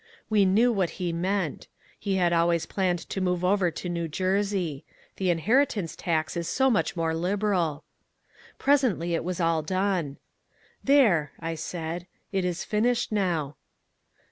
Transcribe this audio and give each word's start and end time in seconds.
We 0.31 0.45
knew 0.45 0.73
what 0.73 0.89
he 0.97 1.13
meant. 1.13 1.67
He 1.99 2.15
had 2.15 2.33
always 2.33 2.65
planned 2.65 2.97
to 3.07 3.21
move 3.21 3.45
over 3.45 3.69
to 3.69 3.87
New 3.87 4.07
Jersey. 4.07 4.83
The 5.17 5.29
inheritance 5.29 5.95
tax 5.95 6.35
is 6.35 6.47
so 6.49 6.71
much 6.71 6.95
more 6.95 7.13
liberal. 7.13 7.83
"Presently 8.57 9.13
it 9.13 9.23
was 9.23 9.39
all 9.39 9.61
done. 9.61 10.17
"'There,' 10.83 11.33
I 11.39 11.53
said, 11.53 12.07
'it 12.31 12.43
is 12.43 12.63
finished 12.65 13.11
now.' 13.11 13.57